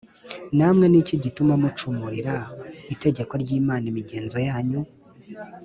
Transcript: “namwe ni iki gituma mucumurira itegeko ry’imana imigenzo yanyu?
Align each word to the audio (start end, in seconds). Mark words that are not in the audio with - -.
“namwe 0.57 0.85
ni 0.89 0.97
iki 1.01 1.15
gituma 1.23 1.53
mucumurira 1.61 2.35
itegeko 2.93 3.33
ry’imana 3.43 3.85
imigenzo 3.91 4.37
yanyu? 4.47 4.81